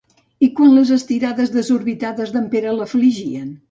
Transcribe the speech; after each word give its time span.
I 0.47 0.47
quan 0.59 0.73
les 0.77 0.93
estirades 0.95 1.55
desorbitades 1.59 2.37
d'en 2.39 2.53
Pere 2.57 2.79
l'afligien? 2.83 3.59